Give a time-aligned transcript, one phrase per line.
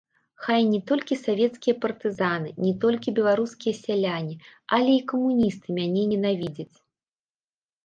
[0.43, 4.35] Хай не толькі савецкія партызаны, не толькі беларускія сяляне,
[4.81, 6.77] але і камуністы мяне ненавідзяць!